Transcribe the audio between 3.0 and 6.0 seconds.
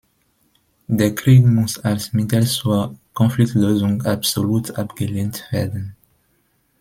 Konfliktlösung absolut abgelehnt werden.